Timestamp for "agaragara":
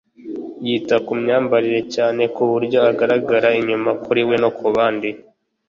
2.89-3.49